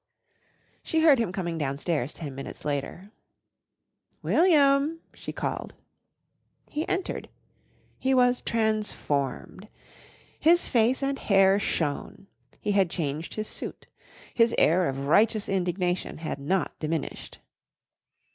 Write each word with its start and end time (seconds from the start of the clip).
She 0.81 1.01
heard 1.01 1.19
him 1.19 1.31
coming 1.31 1.59
downstairs 1.59 2.11
ten 2.11 2.33
minutes 2.33 2.65
later. 2.65 3.11
"William!" 4.23 4.99
she 5.13 5.31
called. 5.31 5.75
He 6.71 6.89
entered. 6.89 7.29
He 7.99 8.15
was 8.15 8.41
transformed. 8.41 9.69
His 10.39 10.67
face 10.67 11.03
and 11.03 11.19
hair 11.19 11.59
shone, 11.59 12.25
he 12.59 12.71
had 12.71 12.89
changed 12.89 13.35
his 13.35 13.47
suit. 13.47 13.85
His 14.33 14.55
air 14.57 14.89
of 14.89 15.05
righteous 15.05 15.47
indignation 15.47 16.17
had 16.17 16.39
not 16.39 16.73
diminished. 16.79 17.37